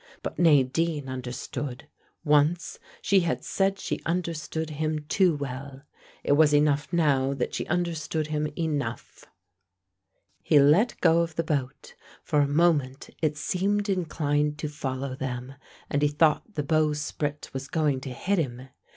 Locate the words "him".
4.71-5.05, 8.25-8.47, 18.39-18.69